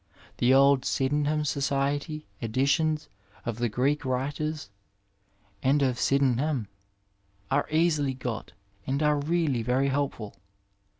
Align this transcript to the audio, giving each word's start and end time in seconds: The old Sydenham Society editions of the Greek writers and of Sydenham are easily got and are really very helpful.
The 0.39 0.51
old 0.51 0.83
Sydenham 0.83 1.45
Society 1.45 2.25
editions 2.41 3.07
of 3.45 3.59
the 3.59 3.69
Greek 3.69 4.03
writers 4.03 4.71
and 5.61 5.83
of 5.83 5.99
Sydenham 5.99 6.67
are 7.51 7.67
easily 7.69 8.15
got 8.15 8.53
and 8.87 9.03
are 9.03 9.19
really 9.19 9.61
very 9.61 9.89
helpful. 9.89 10.37